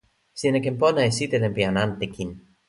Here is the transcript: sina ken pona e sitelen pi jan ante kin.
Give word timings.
sina 0.39 0.59
ken 0.63 0.75
pona 0.81 1.01
e 1.09 1.11
sitelen 1.17 1.55
pi 1.55 1.61
jan 1.65 1.77
ante 1.83 2.07
kin. 2.15 2.29